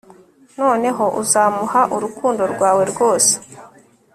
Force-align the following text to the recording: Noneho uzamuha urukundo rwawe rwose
Noneho 0.59 1.05
uzamuha 1.21 1.81
urukundo 1.95 2.43
rwawe 2.53 2.83
rwose 2.91 3.33